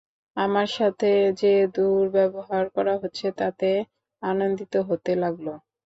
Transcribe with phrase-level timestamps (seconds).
[0.37, 1.09] আমার সাথে
[1.41, 3.69] যে দুর্ব্যবহার করা হচ্ছে তাতে
[4.23, 5.47] আনন্দিত হতে লাগল।